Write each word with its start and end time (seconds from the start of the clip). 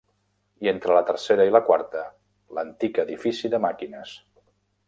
I 0.65 0.69
entre 0.71 0.95
la 0.97 1.03
tercera 1.09 1.45
i 1.51 1.53
la 1.57 1.61
quarta, 1.69 2.03
l'antic 2.59 3.01
edifici 3.07 3.53
de 3.55 3.61
màquines. 3.71 4.19